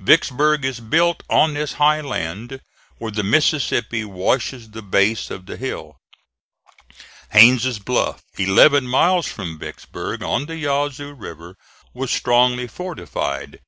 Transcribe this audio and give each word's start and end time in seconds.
Vicksburg 0.00 0.64
is 0.64 0.80
built 0.80 1.22
on 1.30 1.54
this 1.54 1.74
high 1.74 2.00
land 2.00 2.60
where 2.96 3.12
the 3.12 3.22
Mississippi 3.22 4.04
washes 4.04 4.72
the 4.72 4.82
base 4.82 5.30
of 5.30 5.46
the 5.46 5.56
hill. 5.56 5.98
Haines' 7.30 7.78
Bluff, 7.78 8.24
eleven 8.36 8.88
miles 8.88 9.28
from 9.28 9.56
Vicksburg, 9.56 10.20
on 10.20 10.46
the 10.46 10.56
Yazoo 10.56 11.14
River, 11.14 11.54
was 11.94 12.10
strongly 12.10 12.66
fortified. 12.66 13.56